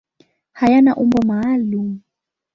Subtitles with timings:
[0.59, 1.89] Hayana umbo maalum.